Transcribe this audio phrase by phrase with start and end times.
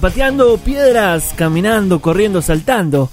[0.00, 3.10] Pateando piedras, caminando, corriendo, saltando.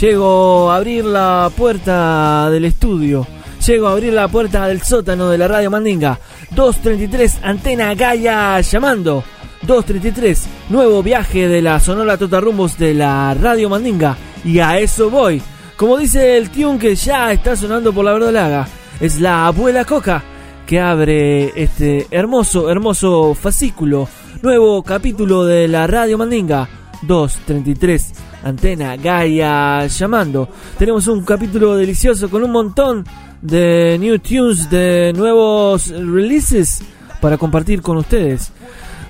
[0.00, 3.26] Llego a abrir la puerta del estudio.
[3.66, 6.18] Llego a abrir la puerta del sótano de la radio Mandinga.
[6.52, 9.24] 233 Antena Gaia llamando.
[9.62, 14.16] 233 Nuevo viaje de la Sonora Totarrumbos de la radio Mandinga.
[14.44, 15.42] Y a eso voy.
[15.76, 18.68] Como dice el tune que ya está sonando por la verdolaga.
[19.00, 20.22] Es la abuela Coca
[20.68, 24.06] que abre este hermoso, hermoso fascículo,
[24.42, 26.68] nuevo capítulo de la Radio Mandinga
[27.02, 28.12] 233,
[28.44, 30.48] Antena Gaia llamando.
[30.78, 33.04] Tenemos un capítulo delicioso con un montón
[33.42, 36.82] de new tunes, de nuevos releases
[37.20, 38.52] para compartir con ustedes.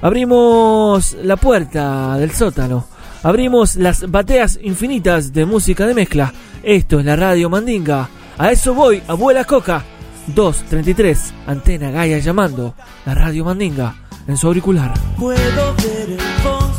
[0.00, 2.86] Abrimos la puerta del sótano.
[3.22, 6.32] Abrimos las bateas infinitas de música de mezcla.
[6.62, 8.08] Esto es la Radio Mandinga.
[8.38, 9.84] A eso voy, abuela Coca.
[10.28, 12.74] 233, Antena Gaia llamando.
[13.04, 14.92] La Radio Mandinga en su auricular.
[15.16, 16.70] Puedo ver en vos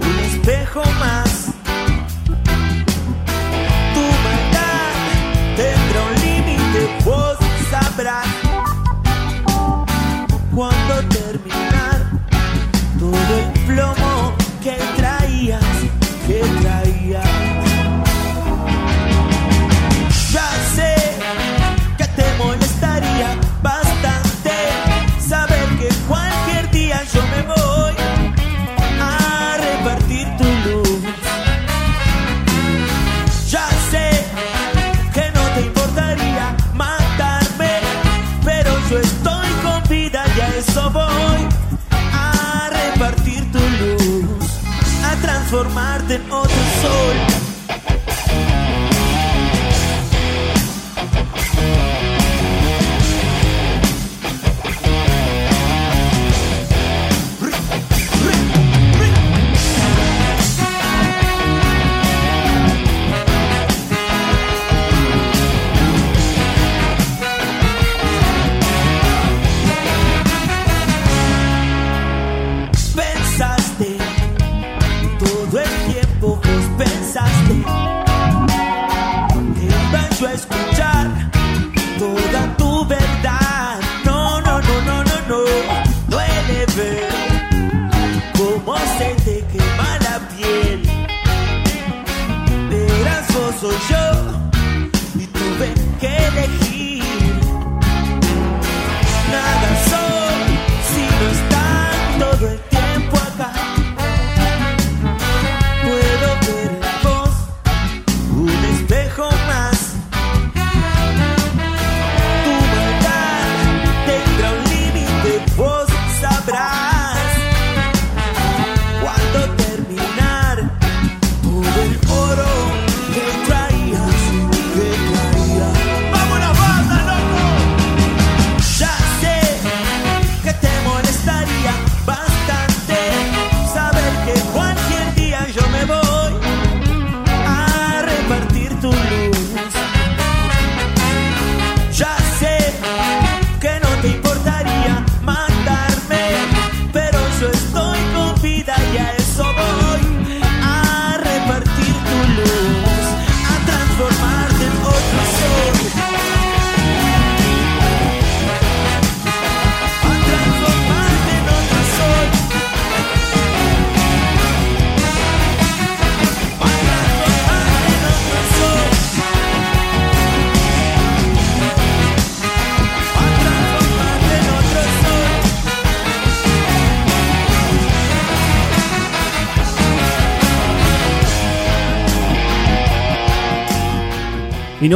[0.00, 1.46] un espejo más.
[3.94, 4.92] Tu maldad
[5.56, 7.36] tendrá un límite, vos
[7.70, 8.26] sabrás
[10.54, 12.10] cuando terminar
[12.98, 13.45] todo el
[46.18, 46.45] transformarte en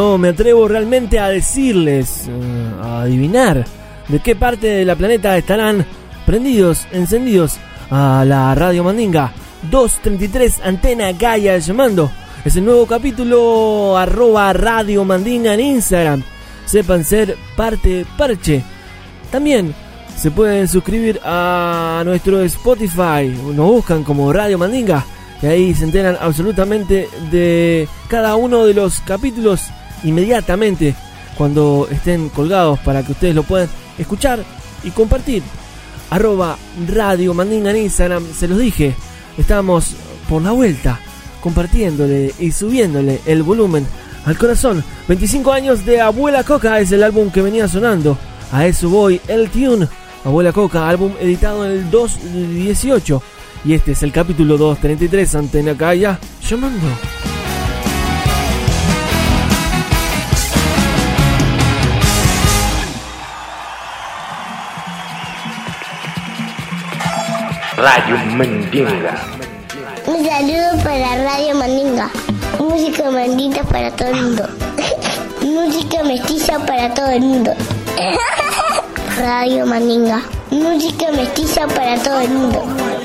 [0.00, 3.66] no me atrevo realmente a decirles, eh, a adivinar
[4.08, 5.84] de qué parte de la planeta estarán
[6.24, 7.58] prendidos, encendidos
[7.90, 9.30] a la Radio Mandinga.
[9.70, 12.10] 233 Antena Gaia llamando.
[12.46, 16.22] Es el nuevo capítulo arroba Radio Mandinga en Instagram.
[16.64, 18.62] Sepan ser parte parche.
[19.30, 19.74] También
[20.16, 23.28] se pueden suscribir a nuestro Spotify.
[23.54, 25.04] Nos buscan como Radio Mandinga.
[25.42, 29.68] Y ahí se enteran absolutamente de cada uno de los capítulos
[30.04, 30.94] inmediatamente
[31.36, 33.68] cuando estén colgados para que ustedes lo puedan
[33.98, 34.44] escuchar
[34.84, 35.42] y compartir.
[36.10, 36.58] Arroba
[36.88, 38.94] Radio Mandinga en Instagram, se los dije.
[39.38, 39.94] Estamos
[40.28, 40.98] por la vuelta,
[41.40, 43.86] compartiéndole y subiéndole el volumen
[44.26, 44.84] al corazón.
[45.08, 48.18] 25 años de Abuela Coca es el álbum que venía sonando.
[48.52, 49.88] A eso voy, el tune.
[50.24, 53.22] Abuela Coca, álbum editado en el 2018.
[53.64, 56.18] Y este es el capítulo 233, Antena Calla,
[56.48, 56.86] llamando.
[67.80, 69.16] Radio Mandinga.
[70.06, 72.10] Un saludo para Radio Mandinga.
[72.58, 74.48] Música mandita para todo el mundo.
[75.40, 77.54] Música mestiza para todo el mundo.
[79.18, 80.20] Radio Mandinga.
[80.50, 82.99] Música mestiza para todo el mundo.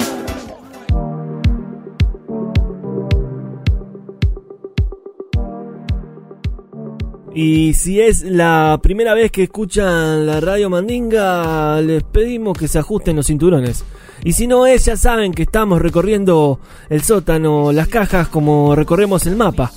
[7.38, 12.80] Y si es la primera vez que escuchan la radio Mandinga, les pedimos que se
[12.80, 13.84] ajusten los cinturones.
[14.24, 19.26] Y si no es, ya saben que estamos recorriendo el sótano, las cajas, como recorremos
[19.26, 19.70] el mapa.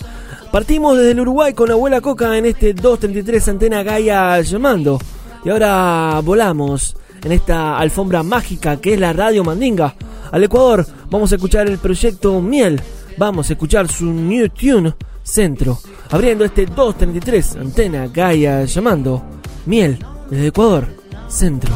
[0.52, 5.00] Partimos desde el Uruguay con Abuela Coca en este 233 Antena Gaia llamando.
[5.44, 9.96] Y ahora volamos en esta alfombra mágica que es la radio Mandinga.
[10.30, 12.80] Al Ecuador vamos a escuchar el proyecto Miel.
[13.16, 14.94] Vamos a escuchar su new tune
[15.28, 15.78] Centro.
[16.10, 19.22] Abriendo este 233 Antena Gaia llamando
[19.66, 19.98] Miel
[20.30, 20.88] desde Ecuador
[21.28, 21.72] Centro.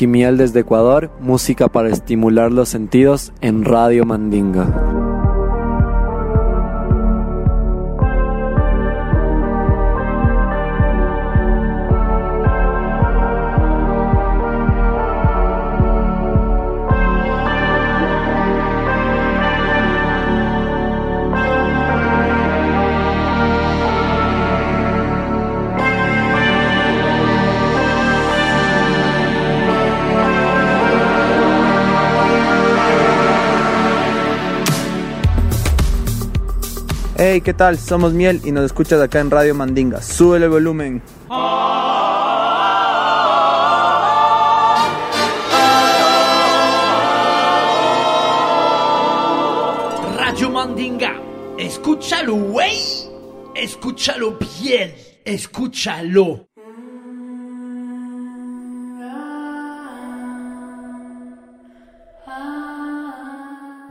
[0.00, 4.99] Hey, aquí Miel desde Ecuador, música para estimular los sentidos en Radio Mandinga.
[37.32, 37.78] Hey, ¿qué tal?
[37.78, 40.02] Somos Miel y nos escuchas acá en Radio Mandinga.
[40.02, 41.00] Sube el volumen.
[50.18, 51.22] Radio Mandinga.
[51.56, 52.80] Escúchalo, güey.
[53.54, 54.92] Escúchalo bien.
[55.24, 56.48] Escúchalo.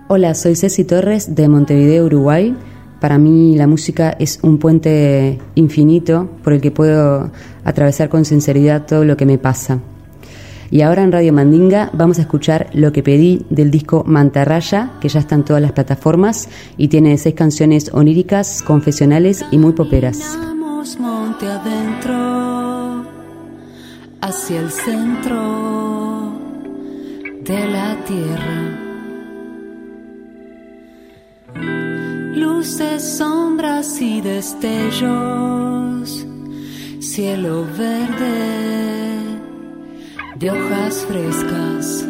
[0.10, 2.53] Hola, soy Ceci Torres de Montevideo, Uruguay.
[3.00, 7.32] Para mí la música es un puente infinito por el que puedo
[7.63, 9.79] atravesar con sinceridad todo lo que me pasa.
[10.72, 15.10] Y ahora en Radio Mandinga vamos a escuchar lo que pedí del disco Mantarraya, que
[15.10, 20.38] ya está en todas las plataformas y tiene seis canciones oníricas, confesionales y muy poperas.
[21.00, 23.06] Monte adentro,
[24.22, 26.10] hacia el centro.
[27.50, 28.88] de la tierra.
[32.39, 35.05] Luces, sombras y destellos,
[37.00, 39.39] cielo verde
[40.36, 42.05] de hojas frescas.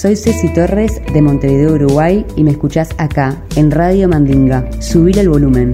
[0.00, 4.70] Soy Ceci Torres de Montevideo, Uruguay y me escuchás acá en Radio Mandinga.
[4.80, 5.72] Subir el volumen.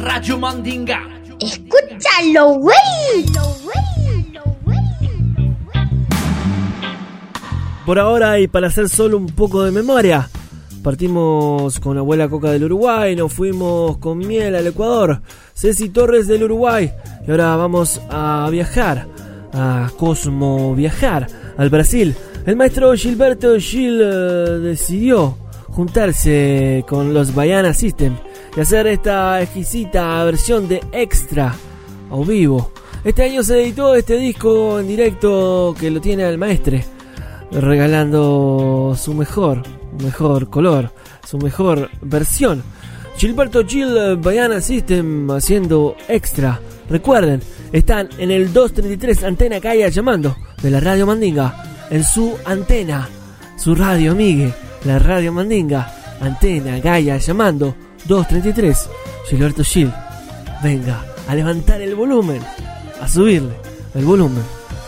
[0.00, 1.02] Radio Mandinga.
[1.38, 3.26] Escúchalo, güey.
[7.84, 10.30] Por ahora y para hacer solo un poco de memoria,
[10.82, 15.20] partimos con Abuela Coca del Uruguay, nos fuimos con miel al Ecuador,
[15.52, 16.90] Ceci Torres del Uruguay
[17.26, 19.06] y ahora vamos a viajar,
[19.52, 21.26] a Cosmo viajar
[21.56, 22.14] al Brasil.
[22.46, 24.04] El maestro Gilberto Gil eh,
[24.62, 25.36] decidió
[25.68, 28.16] juntarse con los Baiana System
[28.56, 31.54] y hacer esta exquisita versión de Extra
[32.10, 32.72] a vivo.
[33.04, 36.84] Este año se editó este disco en directo que lo tiene el maestre
[37.50, 39.62] regalando su mejor,
[40.02, 40.90] mejor color,
[41.26, 42.62] su mejor versión.
[43.16, 46.60] Gilberto Gil Baiana System haciendo extra.
[46.88, 47.42] Recuerden,
[47.72, 51.86] están en el 233 Antena Calla llamando de la Radio Mandinga.
[51.90, 53.08] En su antena,
[53.56, 54.52] su radio amigue,
[54.84, 55.94] la Radio Mandinga.
[56.20, 57.74] Antena Gaia llamando
[58.06, 58.90] 233
[59.28, 59.92] Gilberto Gil.
[60.62, 62.42] Venga a levantar el volumen.
[63.00, 63.54] a subirle
[63.94, 64.42] el volumen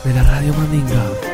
[0.05, 1.30] de la radio Mandinga.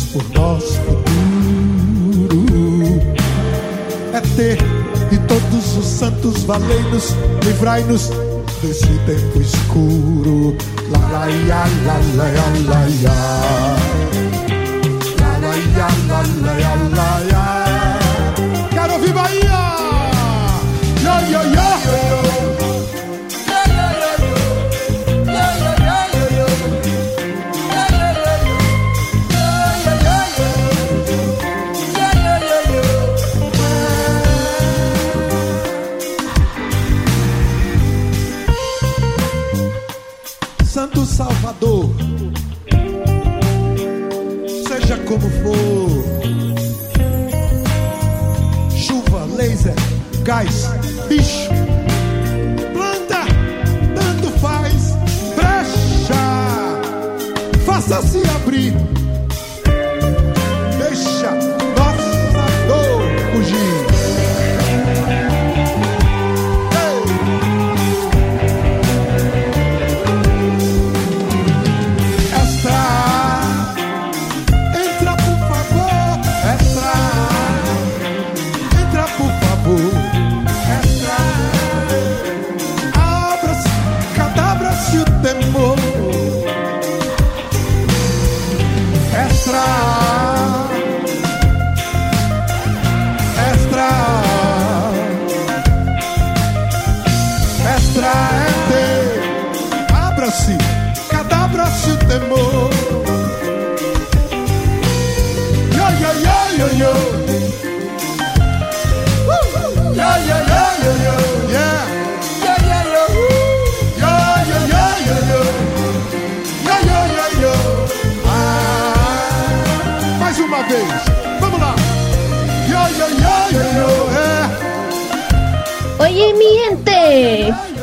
[0.00, 2.42] Por nosso futuro.
[4.14, 4.58] É ter
[5.10, 8.10] e todos os santos valei-nos, livrai-nos
[8.62, 10.56] desse tempo escuro.
[10.90, 13.18] La la ya, la la ya, la ya.
[15.18, 17.44] La la ya, la la ya, la ya.
[18.70, 19.60] Quero ouvir Bahia!
[21.04, 21.71] Ya, ya, ya!
[51.16, 51.50] Bicho,
[52.72, 53.26] planta,
[53.94, 54.94] tanto faz,
[55.36, 56.80] brecha,
[57.66, 58.72] faça-se abrir,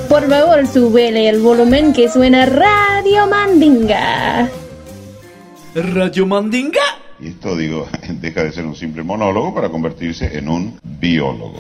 [0.10, 4.50] Por favor, súbele el volumen que suena Radio Mandinga.
[5.76, 6.82] ¿Radio Mandinga?
[7.20, 7.88] Y esto, digo,
[8.20, 11.60] deja de ser un simple monólogo para convertirse en un biólogo.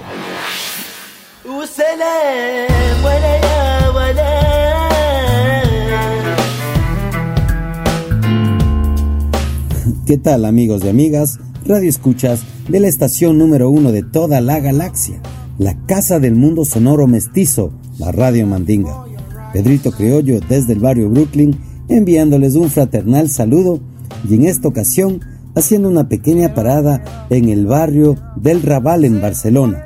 [10.07, 11.39] ¿Qué tal, amigos y amigas?
[11.65, 15.21] Radio Escuchas de la estación número uno de toda la galaxia
[15.59, 19.03] la casa del mundo sonoro mestizo, la Radio Mandinga.
[19.51, 23.81] Pedrito Criollo desde el barrio Brooklyn enviándoles un fraternal saludo
[24.27, 25.19] y en esta ocasión
[25.55, 29.85] haciendo una pequeña parada en el barrio del Raval en Barcelona.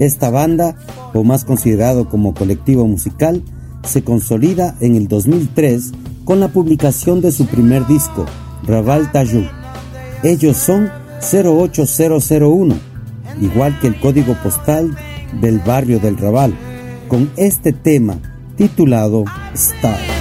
[0.00, 0.74] Esta banda,
[1.14, 3.44] o más considerado como colectivo musical,
[3.84, 5.92] se consolida en el 2003
[6.24, 8.26] con la publicación de su primer disco,
[8.64, 9.44] Raval Tayou.
[10.24, 12.87] Ellos son 08001,
[13.40, 14.96] igual que el código postal
[15.40, 16.54] del barrio del Raval,
[17.08, 18.18] con este tema
[18.56, 19.24] titulado
[19.54, 20.17] Star.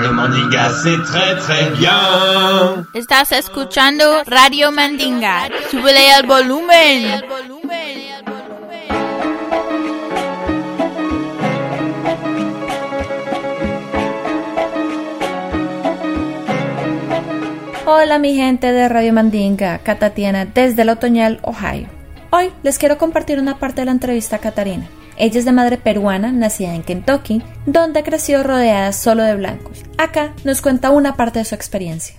[0.00, 2.86] Radio Mandinga, c'est très très bien.
[2.94, 5.50] Estás escuchando Radio Mandinga.
[5.70, 7.22] Súbele al volumen.
[17.84, 21.88] Hola mi gente de Radio Mandinga, Catatiana desde el Otoñal, Ohio.
[22.30, 24.86] Hoy les quiero compartir una parte de la entrevista a Catarina.
[25.20, 29.82] Ella es de madre peruana, nacida en Kentucky, donde creció rodeada solo de blancos.
[29.98, 32.16] Acá nos cuenta una parte de su experiencia.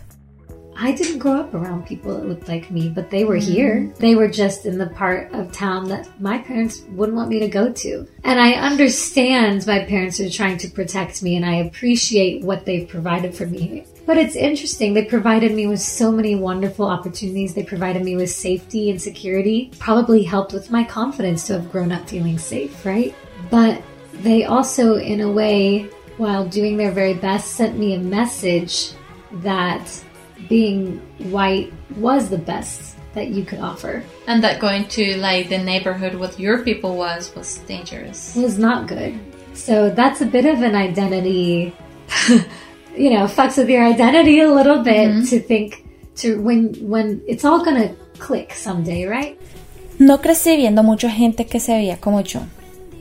[0.77, 3.77] I didn't grow up around people that looked like me, but they were here.
[3.77, 3.99] Mm-hmm.
[3.99, 7.47] They were just in the part of town that my parents wouldn't want me to
[7.47, 8.07] go to.
[8.23, 12.87] And I understand my parents are trying to protect me and I appreciate what they've
[12.87, 14.93] provided for me but it's interesting.
[14.93, 17.53] They provided me with so many wonderful opportunities.
[17.53, 19.71] They provided me with safety and security.
[19.79, 23.15] Probably helped with my confidence to have grown up feeling safe, right?
[23.49, 23.81] But
[24.15, 25.83] they also, in a way,
[26.17, 28.91] while doing their very best, sent me a message
[29.35, 29.89] that
[30.49, 30.97] being
[31.31, 34.03] white was the best that you could offer.
[34.27, 38.35] And that going to like the neighborhood with your people was was dangerous.
[38.35, 39.17] It was not good.
[39.53, 41.73] So that's a bit of an identity
[42.97, 45.83] you know, fucks with your identity a little bit to think
[46.17, 49.37] to when when it's all gonna click someday, right?
[49.99, 52.41] No crecí viendo mucha gente que se veía como yo,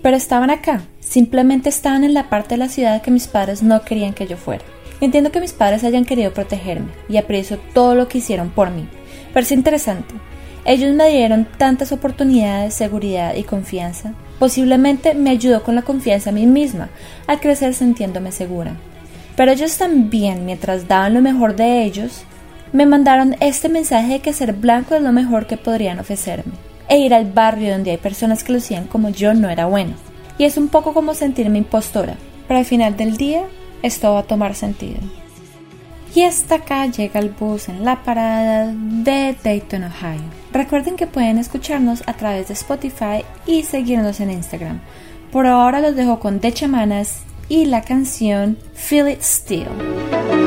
[0.03, 0.83] pero estaban acá.
[1.00, 4.37] Simplemente estaban en la parte de la ciudad que mis padres no querían que yo
[4.37, 4.64] fuera.
[5.00, 8.87] Entiendo que mis padres hayan querido protegerme y aprecio todo lo que hicieron por mí.
[9.33, 10.14] Pero es interesante.
[10.66, 14.12] Ellos me dieron tantas oportunidades, seguridad y confianza.
[14.38, 16.90] Posiblemente me ayudó con la confianza a mí misma,
[17.26, 18.76] al crecer sintiéndome segura.
[19.40, 22.24] Pero ellos también, mientras daban lo mejor de ellos,
[22.74, 26.53] me mandaron este mensaje de que ser blanco es lo mejor que podrían ofrecerme.
[26.90, 29.94] E ir al barrio donde hay personas que lucían como yo no era bueno.
[30.37, 32.16] Y es un poco como sentirme impostora.
[32.46, 33.44] Pero al final del día,
[33.83, 35.00] esto va a tomar sentido.
[36.14, 40.20] Y hasta acá llega el bus en la parada de Dayton, Ohio.
[40.53, 44.81] Recuerden que pueden escucharnos a través de Spotify y seguirnos en Instagram.
[45.33, 50.39] Por ahora los dejo con The Chamanas y la canción Feel It Still.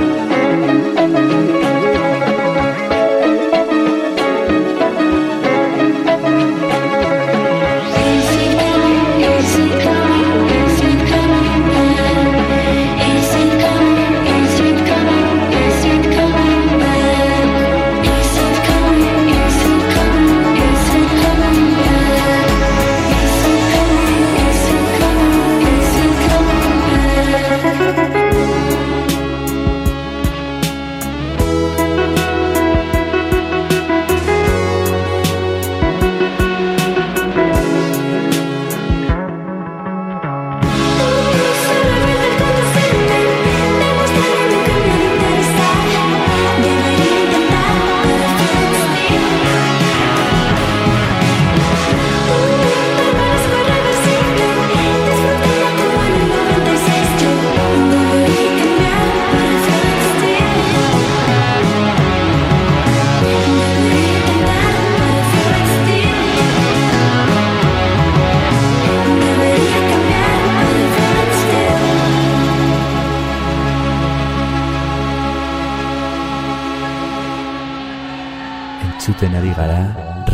[79.04, 79.82] Entzuten ari gara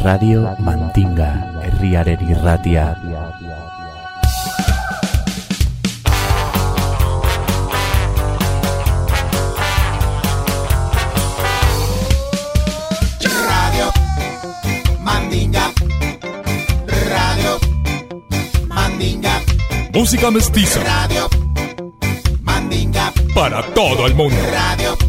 [0.06, 1.30] Radio Mandinga
[1.66, 2.84] herriaren irratia.
[13.50, 13.88] Radio
[15.02, 15.66] Mandinga.
[17.10, 17.58] Radio
[18.68, 19.42] Mandinga.
[19.94, 21.28] Música mestiza Radio
[22.44, 23.12] Mandinga.
[23.34, 24.38] para todo el mundo.
[24.52, 25.09] Radio.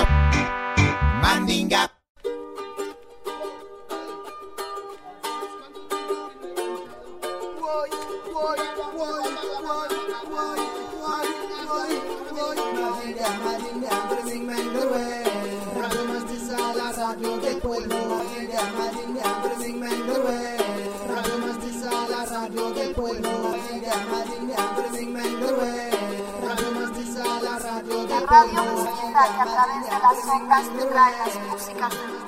[29.21, 32.25] para que a través de las ondas tenga las músicas de los.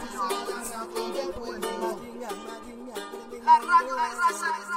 [3.43, 4.72] La radio es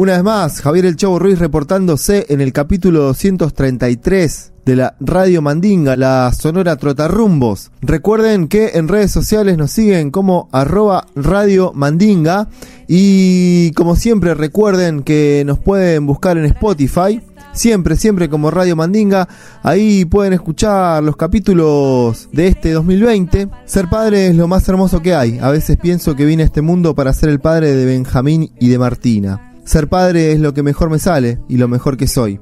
[0.00, 5.42] Una vez más, Javier El Chavo Ruiz reportándose en el capítulo 233 de la Radio
[5.42, 7.70] Mandinga, la Sonora Trotarrumbos.
[7.82, 12.48] Recuerden que en redes sociales nos siguen como arroba Radio Mandinga
[12.88, 17.20] y como siempre recuerden que nos pueden buscar en Spotify.
[17.52, 19.28] Siempre, siempre como Radio Mandinga.
[19.62, 23.50] Ahí pueden escuchar los capítulos de este 2020.
[23.66, 25.38] Ser padre es lo más hermoso que hay.
[25.40, 28.70] A veces pienso que vine a este mundo para ser el padre de Benjamín y
[28.70, 29.49] de Martina.
[29.70, 32.40] Ser padre es lo que mejor me sale y lo mejor que soy.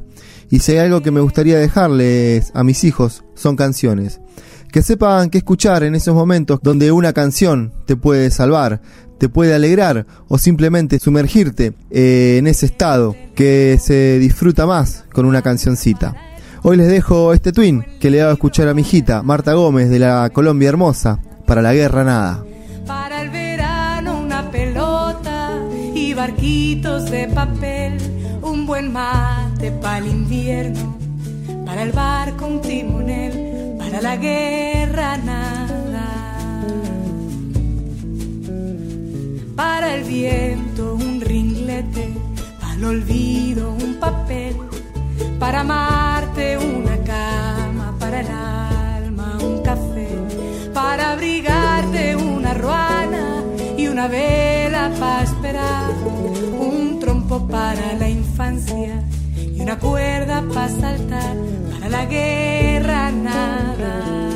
[0.48, 4.22] Y si hay algo que me gustaría dejarles a mis hijos, son canciones.
[4.72, 8.80] Que sepan qué escuchar en esos momentos donde una canción te puede salvar,
[9.18, 15.42] te puede alegrar o simplemente sumergirte en ese estado que se disfruta más con una
[15.42, 16.16] cancioncita.
[16.62, 19.98] Hoy les dejo este twin que le hago escuchar a mi hijita, Marta Gómez de
[19.98, 22.42] la Colombia Hermosa, para la guerra nada.
[26.18, 27.96] Barquitos de papel,
[28.42, 30.98] un buen mate para el invierno,
[31.64, 36.06] para el barco un timonel, para la guerra nada.
[39.54, 42.08] Para el viento un ringlete,
[42.60, 44.56] para olvido un papel,
[45.38, 50.08] para amarte una cama, para el alma un café,
[50.74, 53.27] para abrigarte una ruana
[53.98, 55.90] una vela para esperar,
[56.60, 59.02] un trompo para la infancia
[59.36, 61.36] y una cuerda para saltar,
[61.72, 64.27] para la guerra nada.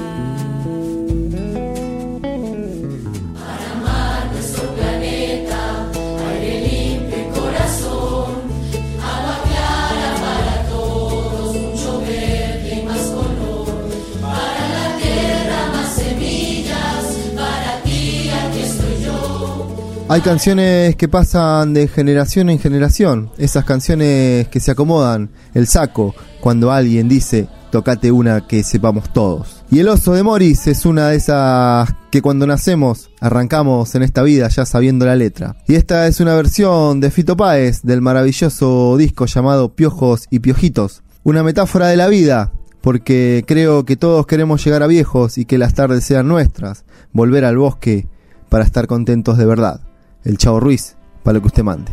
[20.13, 26.15] Hay canciones que pasan de generación en generación, esas canciones que se acomodan el saco
[26.43, 29.65] cuando alguien dice tocate una que sepamos todos.
[29.71, 34.23] Y el oso de Morris es una de esas que cuando nacemos arrancamos en esta
[34.23, 35.57] vida ya sabiendo la letra.
[35.67, 41.03] Y esta es una versión de Fito Páez del maravilloso disco llamado Piojos y Piojitos.
[41.23, 45.57] Una metáfora de la vida, porque creo que todos queremos llegar a viejos y que
[45.57, 48.09] las tardes sean nuestras, volver al bosque
[48.51, 49.81] para estar contentos de verdad.
[50.25, 51.91] El Chavo Ruiz, para lo que usted mande.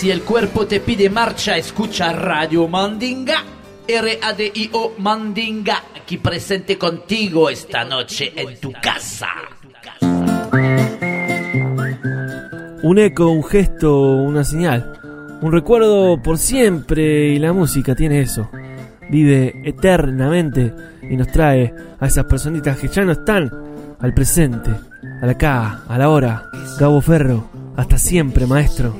[0.00, 3.44] Si el cuerpo te pide marcha, escucha Radio Mandinga.
[3.86, 9.28] R-A-D-I-O Mandinga, aquí presente contigo esta noche en tu casa.
[12.82, 14.98] Un eco, un gesto, una señal.
[15.42, 18.48] Un recuerdo por siempre y la música tiene eso.
[19.10, 20.72] Vive eternamente
[21.10, 23.52] y nos trae a esas personitas que ya no están
[24.00, 24.70] al presente,
[25.20, 26.48] al acá, a la hora.
[26.78, 28.94] Gabo Ferro, hasta siempre, maestro.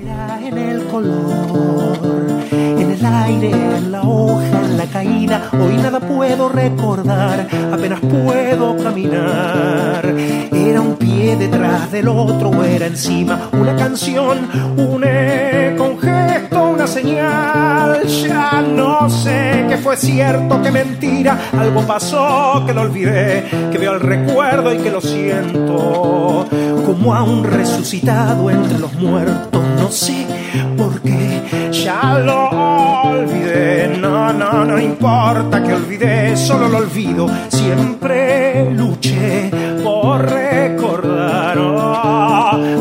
[0.98, 5.48] En el aire, en la hoja, en la caída.
[5.52, 10.04] Hoy nada puedo recordar, apenas puedo caminar.
[10.52, 16.86] Era un pie detrás del otro, era encima una canción, un eco, un gesto, una
[16.88, 18.02] señal.
[18.06, 21.38] Ya no sé qué fue cierto, qué mentira.
[21.56, 26.48] Algo pasó que lo olvidé, que veo el recuerdo y que lo siento.
[26.84, 30.39] Como a un resucitado entre los muertos, no sé
[30.76, 31.70] por qué.
[31.72, 37.28] Ya lo olvidé, no, no, no importa que olvidé, solo lo olvido.
[37.48, 39.50] Siempre luché
[39.82, 41.58] por recordar.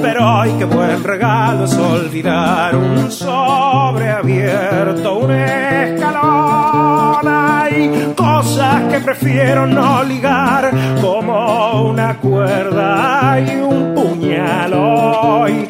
[0.02, 7.28] pero hoy qué buen regalo es olvidar un sobre abierto, un escalón.
[7.28, 14.74] Hay cosas que prefiero no ligar, como una cuerda y un puñal.
[14.74, 15.68] Hoy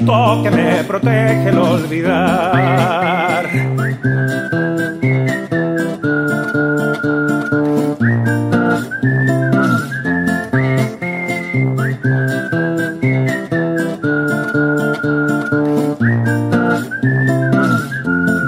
[0.00, 3.50] que me protege el olvidar.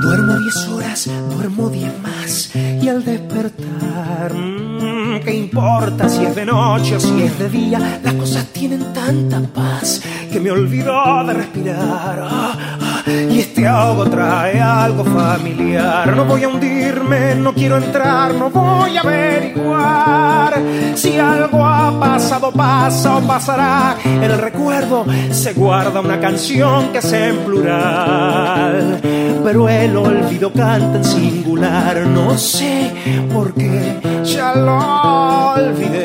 [0.00, 6.46] Duermo 10 horas, duermo 10 más y al despertar, mm, ¿qué importa si es de
[6.46, 8.00] noche o si es de día?
[8.02, 10.00] Las cosas tienen tanta paz
[10.52, 12.28] olvido de respirar.
[13.06, 16.14] Y este ahogo trae algo familiar.
[16.14, 20.54] No voy a hundirme, no quiero entrar, no voy a averiguar
[20.94, 23.96] si algo ha pasado, pasa o pasará.
[24.04, 29.00] En el recuerdo se guarda una canción que es en plural,
[29.44, 32.06] pero el olvido canta en singular.
[32.06, 32.92] No sé
[33.32, 34.78] por qué ya lo
[35.54, 36.01] olvidé.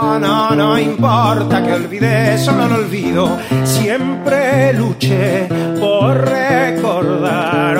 [0.00, 3.36] Oh, no, no importa que olvidé, solo lo olvido.
[3.64, 5.48] Siempre luché
[5.80, 7.78] por recordar.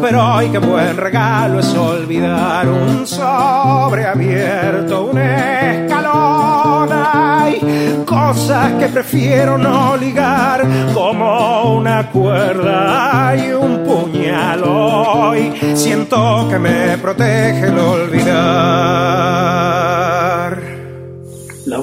[0.00, 6.90] pero hoy qué buen regalo es olvidar un sobre abierto, un escalón.
[6.92, 14.62] Hay cosas que prefiero no ligar, como una cuerda y un puñal.
[14.64, 19.10] Hoy siento que me protege el olvidar.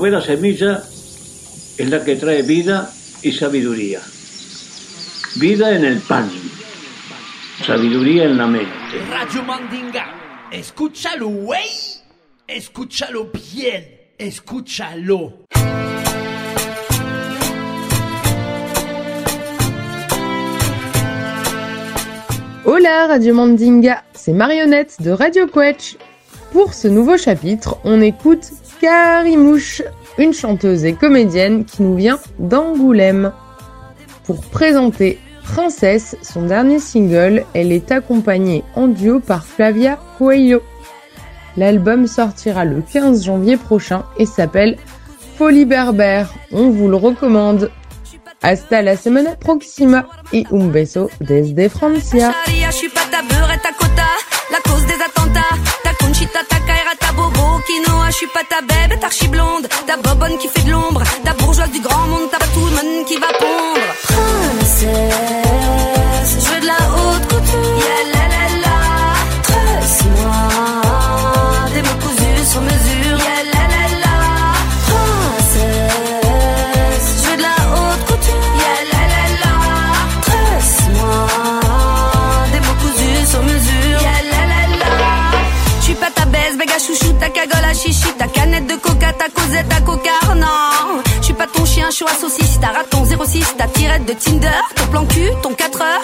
[0.07, 0.83] La buena semilla
[1.77, 2.89] es la que trae vida
[3.23, 3.99] y sabiduría.
[5.35, 6.31] Vida en el pan,
[7.65, 8.71] sabiduría en la mente.
[9.09, 11.67] Radio Mandinga, escúchalo, güey.
[12.47, 15.43] Escúchalo bien, escúchalo.
[22.63, 25.97] Hola Radio Mandinga, c'est Marionnette de Radio Quetch.
[26.53, 29.81] Pour ce nouveau chapitre, on écoute Carimouche,
[30.17, 33.31] une chanteuse et comédienne qui nous vient d'Angoulême.
[34.25, 40.61] Pour présenter Princesse, son dernier single, elle est accompagnée en duo par Flavia Coelho.
[41.55, 44.77] L'album sortira le 15 janvier prochain et s'appelle
[45.37, 46.33] Folie Berbère.
[46.51, 47.71] On vous le recommande.
[48.43, 52.35] Hasta la semana próxima y un beso desde Francia.
[57.67, 61.33] Quinoa, je suis pas ta bébé, ta blonde, ta bobonne qui fait de l'ombre, ta
[61.33, 63.87] bourgeoise du grand monde, ta Batwoman qui va pondre.
[64.03, 64.87] Princesse,
[66.39, 68.16] je veux de la haute couture.
[91.97, 95.81] Chaud à saucisse, ta raton 06, ta tirette de Tinder, ton plan cul, ton 4
[95.81, 96.03] heures.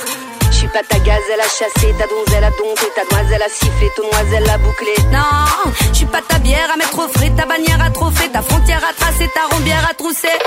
[0.50, 3.92] Je suis pas ta gazelle à chasser, ta donzelle à dompter, ta demoiselle à siffler,
[3.96, 4.96] ton noiselle à boucler.
[5.12, 8.42] Non, je suis pas ta bière à mettre au frais, ta bannière à trophée, ta
[8.42, 10.38] frontière à tracer, ta rombière à trousser.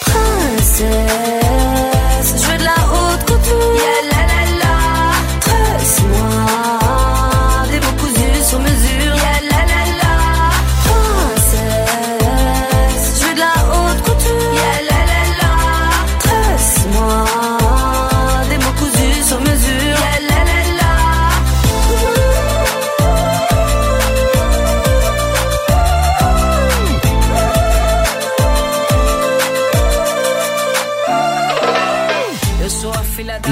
[0.00, 0.86] Princesse,
[2.24, 3.74] je veux de la haute couture.
[3.74, 4.09] Yeah,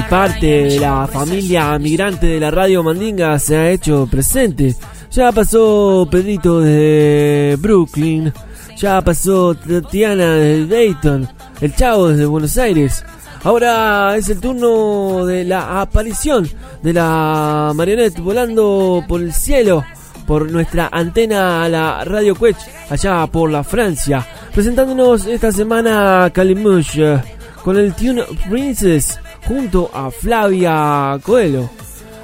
[0.09, 4.75] parte de la familia migrante de la radio Mandinga se ha hecho presente.
[5.11, 8.33] Ya pasó Pedrito desde Brooklyn,
[8.75, 11.27] ya pasó Tatiana desde Dayton,
[11.61, 13.05] el Chavo desde Buenos Aires.
[13.43, 16.49] Ahora es el turno de la aparición
[16.81, 19.83] de la marionette volando por el cielo
[20.25, 22.57] por nuestra antena a la Radio Quech
[22.89, 27.21] allá por la Francia, presentándonos esta semana Calimush eh,
[27.63, 31.69] con el tune Princess junto a Flavia Coelho,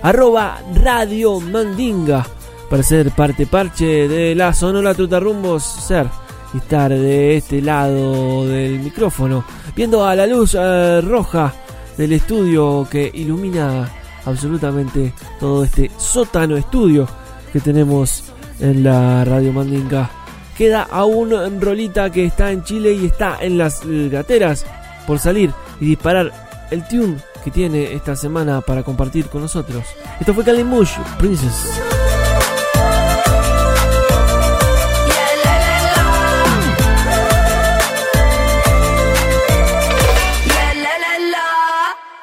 [0.01, 2.25] arroba Radio Mandinga,
[2.69, 6.07] para ser parte parche de la Sonora Trutarrumbos, ser
[6.53, 9.43] y estar de este lado del micrófono,
[9.75, 11.53] viendo a la luz eh, roja
[11.97, 13.89] del estudio que ilumina
[14.25, 17.07] absolutamente todo este sótano estudio
[17.51, 18.25] que tenemos
[18.59, 20.09] en la Radio Mandinga.
[20.57, 24.65] Queda aún Rolita que está en Chile y está en las gateras
[25.05, 29.85] por salir y disparar el tune que tiene esta semana para compartir con nosotros.
[30.19, 31.81] Esto fue Kalimush, Princess.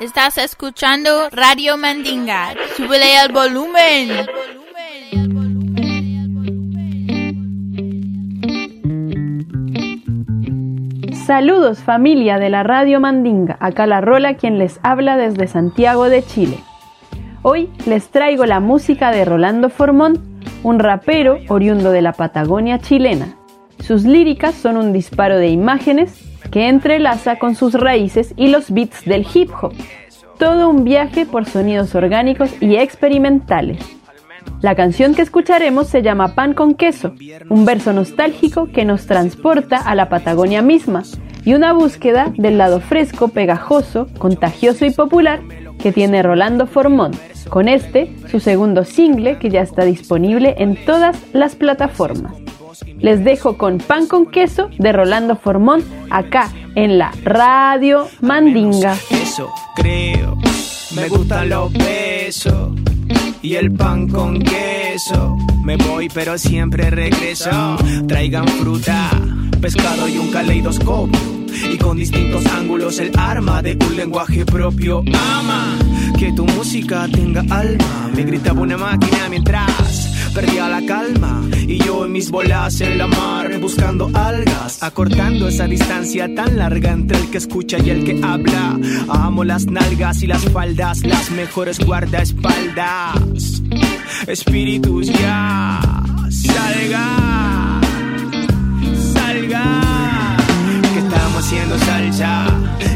[0.02, 2.54] Estás escuchando Radio Mandinga.
[2.76, 4.26] Súbele al volumen.
[11.32, 16.22] Saludos familia de la Radio Mandinga, acá la Rola quien les habla desde Santiago de
[16.22, 16.58] Chile.
[17.40, 20.20] Hoy les traigo la música de Rolando Formón,
[20.62, 23.34] un rapero oriundo de la Patagonia chilena.
[23.78, 29.02] Sus líricas son un disparo de imágenes que entrelaza con sus raíces y los beats
[29.06, 29.72] del hip hop.
[30.38, 34.01] Todo un viaje por sonidos orgánicos y experimentales.
[34.62, 37.14] La canción que escucharemos se llama Pan con queso,
[37.48, 41.02] un verso nostálgico que nos transporta a la Patagonia misma
[41.44, 45.40] y una búsqueda del lado fresco, pegajoso, contagioso y popular
[45.80, 47.10] que tiene Rolando Formón,
[47.48, 52.32] con este, su segundo single que ya está disponible en todas las plataformas.
[52.98, 58.96] Les dejo con Pan con queso de Rolando Formón acá en la Radio Mandinga.
[59.10, 60.36] Eso creo,
[60.94, 62.72] me gustan los besos
[63.42, 65.36] y el pan con queso.
[65.64, 67.76] Me voy pero siempre regreso.
[68.06, 69.10] Traigan fruta,
[69.60, 71.20] pescado y un caleidoscopio.
[71.72, 75.02] Y con distintos ángulos el arma de un lenguaje propio.
[75.12, 75.78] Ama
[76.18, 78.10] que tu música tenga alma.
[78.14, 81.42] Me gritaba una máquina mientras perdía la calma.
[81.72, 86.92] Y yo en mis bolas en la mar buscando algas, acortando esa distancia tan larga
[86.92, 88.78] entre el que escucha y el que habla.
[89.08, 93.62] Amo las nalgas y las faldas, las mejores guardaespaldas.
[94.26, 95.80] Espíritus ya,
[96.28, 97.80] salga,
[99.14, 100.36] salga.
[100.92, 102.48] Que estamos haciendo salsa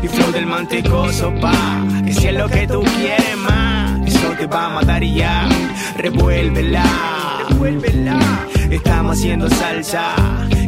[0.03, 1.83] y flow del mantecoso, pa.
[2.05, 5.49] Que si es lo que tú quieres más, eso te va a matar y ya.
[5.97, 6.85] Revuélvela,
[7.57, 8.18] revuélvela.
[8.70, 10.14] Estamos haciendo salsa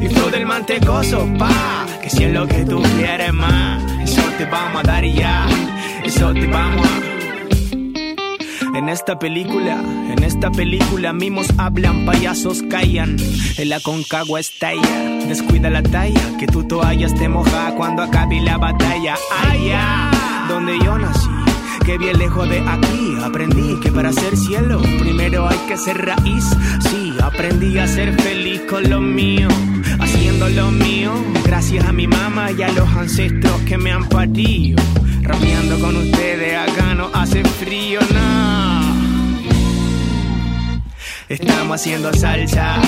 [0.00, 1.86] y flow del mantecoso, pa.
[2.02, 5.46] Que si es lo que tú quieres más, eso te vamos a dar ya.
[6.04, 7.08] Eso te vamos a.
[8.76, 13.16] En esta película, en esta película, mimos hablan, payasos callan.
[13.56, 18.56] En la concagua estalla, descuida la talla, que tu toalla te moja cuando acabe la
[18.56, 19.16] batalla.
[19.50, 20.10] Allá,
[20.48, 21.28] donde yo nací,
[21.88, 26.44] que bien lejos de aquí, aprendí que para ser cielo, primero hay que ser raíz.
[26.80, 29.48] Sí, aprendí a ser feliz con lo mío,
[29.98, 31.14] haciendo lo mío,
[31.44, 34.78] gracias a mi mamá y a los ancestros que me han parido.
[35.22, 39.08] Rapeando con ustedes acá no hace frío, no.
[41.30, 42.82] Estamos haciendo salsa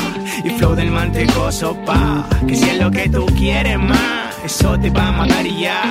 [0.45, 2.29] y flow del mantecoso, pa.
[2.47, 5.91] Que si es lo que tú quieres más, eso te va a matar ya.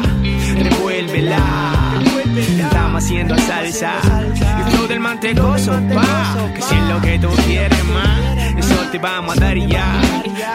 [0.62, 1.89] Revuélvela.
[2.40, 3.94] Estamos haciendo salsa
[4.32, 6.38] y flow del mantecoso, pa.
[6.56, 8.20] Que si es lo que tú quieres más,
[8.58, 10.02] eso te va a y ya.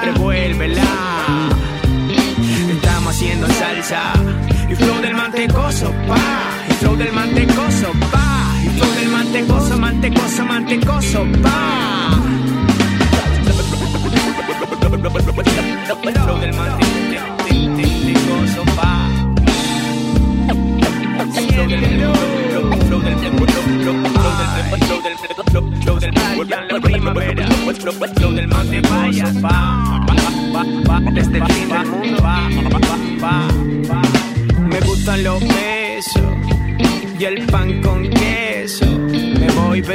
[0.03, 0.83] Revuélvela.
[2.71, 4.13] Estamos haciendo salsa
[4.71, 6.17] y flow del mantecoso, pa.
[6.71, 8.57] Y flow del mantecoso, pa.
[8.65, 12.19] Y flow del mantecoso, mantecoso, mantecoso, pa.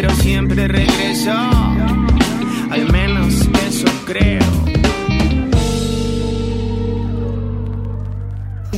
[0.01, 1.29] Pero siempre regreso
[2.71, 4.39] al menos eso creo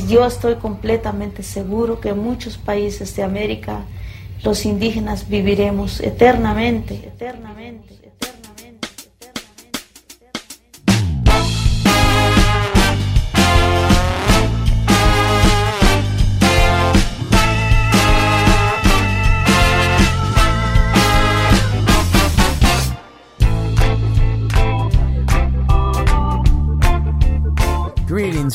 [0.08, 3.84] yo estoy completamente seguro que en muchos países de América
[4.42, 7.71] los indígenas viviremos eternamente, eternamente.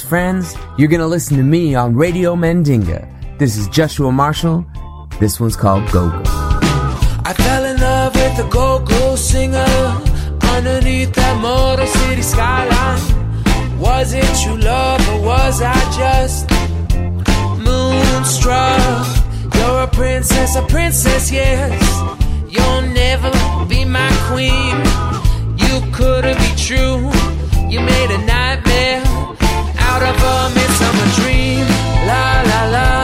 [0.07, 0.55] Friends.
[0.77, 3.37] You're gonna listen to me on Radio Mandinga.
[3.37, 4.65] This is Joshua Marshall.
[5.19, 6.23] This one's called Go Go.
[7.25, 9.65] I fell in love with a go-go singer
[10.53, 13.79] underneath that Motor City skyline.
[13.79, 16.49] Was it true love or was I just
[17.59, 19.07] moonstruck?
[19.55, 21.83] You're a princess, a princess, yes.
[22.47, 23.29] You'll never
[23.67, 24.77] be my queen.
[25.57, 27.11] You couldn't be true.
[27.69, 29.26] You made a nightmare
[29.89, 31.65] out of a midsummer dream.
[32.09, 32.96] La la la,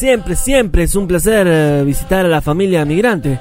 [0.00, 3.38] siempre, siempre, es un placer eh, visitar a la familia migrante.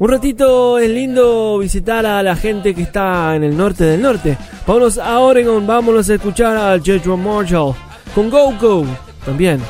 [0.00, 4.36] Un ratito es lindo visitar a la gente que está en el norte del norte.
[4.66, 7.76] Vámonos a Oregon, vámonos a escuchar a Joshua Marshall
[8.12, 8.84] con Go Go.
[9.24, 9.60] También,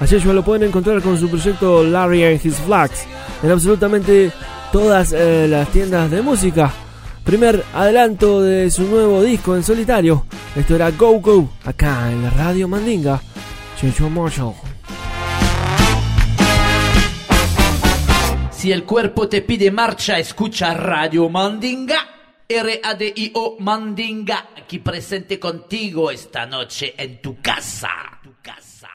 [0.00, 3.04] a Joshua lo pueden encontrar con su proyecto Larry and His Flags
[3.42, 4.30] en absolutamente
[4.70, 6.72] todas eh, las tiendas de música.
[7.24, 10.26] Primer adelanto de su nuevo disco en solitario.
[10.54, 13.20] Esto era Go Go, acá en la radio Mandinga.
[13.80, 14.77] Joshua Marshall.
[18.58, 21.94] Si el cuerpo te pide marcha, escucha Radio Mandinga.
[22.48, 27.88] R-A-D-I-O Mandinga, aquí presente contigo esta noche en tu casa.
[28.20, 28.88] Tu casa.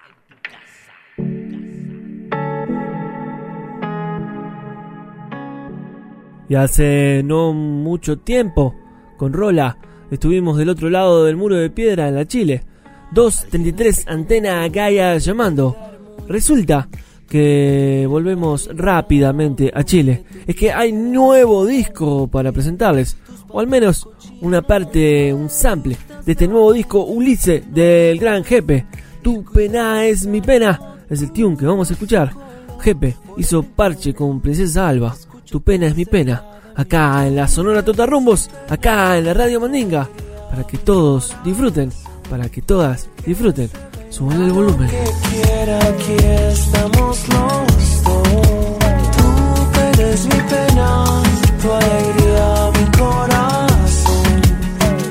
[6.49, 8.75] Y hace no mucho tiempo,
[9.15, 9.77] con Rola,
[10.11, 12.65] estuvimos del otro lado del muro de piedra en la Chile.
[13.13, 15.77] 233 Antena Gaia llamando.
[16.27, 16.89] Resulta
[17.33, 20.23] que volvemos rápidamente a Chile.
[20.45, 23.17] Es que hay nuevo disco para presentarles.
[23.49, 24.07] O al menos
[24.41, 28.85] una parte, un sample de este nuevo disco Ulises del gran Jepe.
[29.23, 30.97] Tu pena es mi pena.
[31.09, 32.31] Es el tune que vamos a escuchar.
[32.79, 35.15] Jepe hizo parche con Princesa Alba.
[35.49, 36.45] Tu pena es mi pena.
[36.75, 38.47] Acá en la Sonora Totarrumbos.
[38.69, 40.07] Acá en la Radio Mandinga.
[40.51, 41.89] Para que todos disfruten.
[42.29, 43.71] Para que todas disfruten.
[44.13, 44.87] Suban el volumen.
[45.31, 48.13] quiera, aquí estamos los dos.
[49.17, 51.05] Tu pena es mi pena,
[51.59, 54.41] tu alegría mi corazón.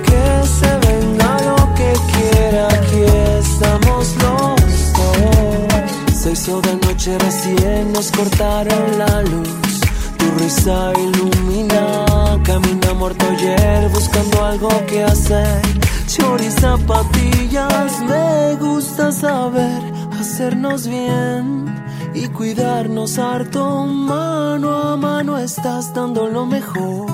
[0.06, 3.02] Que se venga lo que quiera, aquí
[3.40, 6.14] estamos los dos.
[6.14, 9.61] Se hizo de noche recién, nos cortaron la luz.
[10.32, 11.84] Tu risa ilumina,
[12.42, 15.60] camina muerto ayer buscando algo que hacer.
[16.06, 19.82] Chori zapatillas, me gusta saber
[20.18, 21.66] hacernos bien
[22.14, 23.84] y cuidarnos harto.
[23.84, 27.10] Mano a mano estás dando lo mejor.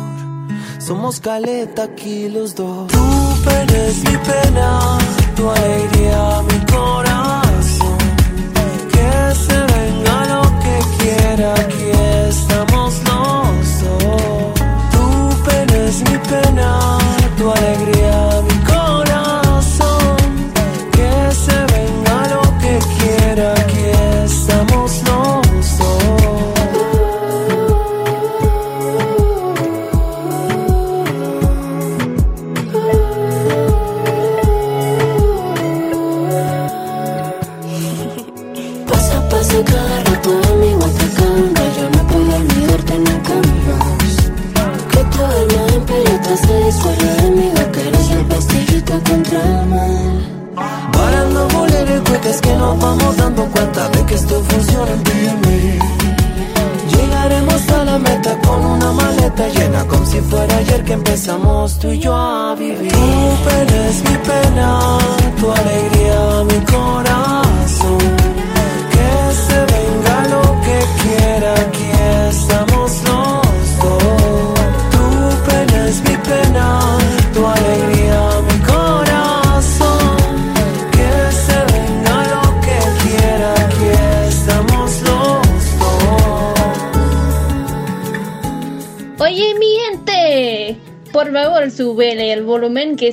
[0.78, 2.86] Somos caleta aquí los dos.
[2.86, 3.06] Tu
[3.44, 4.98] pena mi pena,
[5.36, 7.98] tu alegría mi corazón.
[8.92, 9.10] Que
[9.44, 11.90] se venga lo que quiera, aquí
[12.28, 12.87] estamos
[15.98, 16.98] es mi pena,
[17.36, 18.07] tu alegría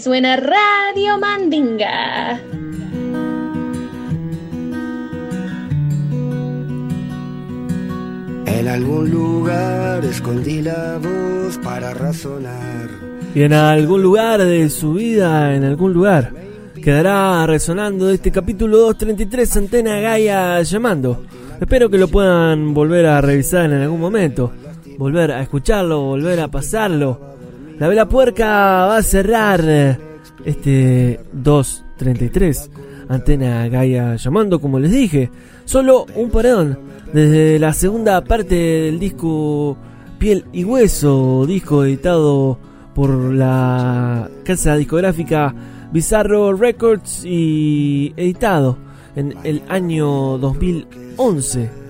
[0.06, 2.40] suena Radio Mandinga.
[8.46, 12.88] En algún lugar escondí la voz para razonar.
[13.34, 16.32] Y en algún lugar de su vida, en algún lugar,
[16.84, 21.24] quedará resonando este capítulo 233 Antena Gaia llamando.
[21.60, 24.52] Espero que lo puedan volver a revisar en algún momento,
[25.00, 27.35] volver a escucharlo, volver a pasarlo.
[27.80, 29.98] La vela puerca va a cerrar eh,
[30.46, 32.70] este 233
[33.10, 35.30] Antena Gaia llamando, como les dije.
[35.66, 36.80] Solo un paredón
[37.12, 39.78] desde la segunda parte del disco
[40.18, 42.58] Piel y Hueso, disco editado
[42.94, 45.54] por la casa discográfica
[45.92, 48.78] Bizarro Records y editado
[49.18, 51.85] en el año 2011.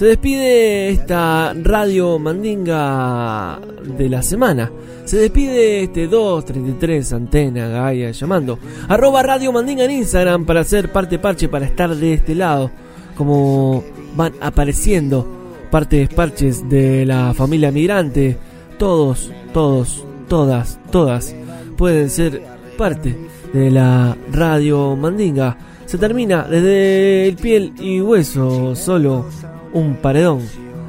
[0.00, 3.60] Se despide esta radio mandinga
[3.98, 4.72] de la semana.
[5.04, 8.58] Se despide este 233 Antena Gaia llamando.
[8.88, 12.70] Arroba Radio Mandinga en Instagram para ser parte parche, para estar de este lado.
[13.14, 13.84] Como
[14.16, 15.26] van apareciendo
[15.70, 18.38] partes parches de la familia migrante.
[18.78, 21.34] Todos, todos, todas, todas
[21.76, 22.40] pueden ser
[22.78, 23.14] parte
[23.52, 25.58] de la radio Mandinga.
[25.84, 29.26] Se termina desde el piel y hueso, solo
[29.72, 30.40] un paredón,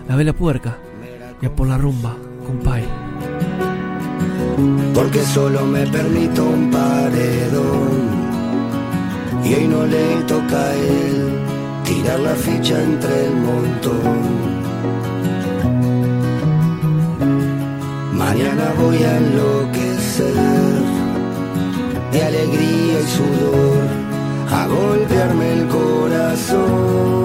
[0.07, 0.77] la vela puerca
[1.41, 2.15] y a por la rumba,
[2.45, 2.83] compay.
[4.93, 8.21] Porque solo me permito un paredón.
[9.43, 11.31] Y hoy no le toca a él
[11.83, 14.51] tirar la ficha entre el montón.
[18.13, 20.33] Mañana voy a enloquecer
[22.11, 23.87] de alegría y sudor,
[24.51, 27.20] a golpearme el corazón.